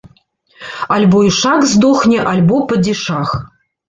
Альбо 0.95 1.19
ішак 1.27 1.67
здохне, 1.71 2.17
альбо 2.31 2.57
падзішах. 2.73 3.29